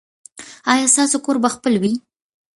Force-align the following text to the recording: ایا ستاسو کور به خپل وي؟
ایا 0.71 0.85
ستاسو 0.93 1.17
کور 1.25 1.37
به 1.43 1.49
خپل 1.55 1.73
وي؟ 1.81 1.93